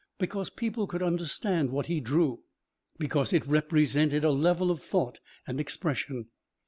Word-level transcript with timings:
Because 0.17 0.49
people 0.49 0.87
could 0.87 1.03
understand 1.03 1.69
what 1.69 1.85
he 1.85 1.99
drew, 1.99 2.41
because 2.97 3.31
it 3.33 3.45
represented 3.45 4.23
a 4.23 4.31
level 4.31 4.71
of 4.71 4.81
thought 4.81 5.19
and 5.45 5.61
expression. 5.61 6.29